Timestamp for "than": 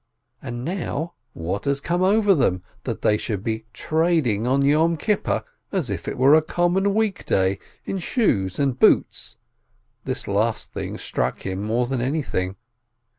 11.85-12.01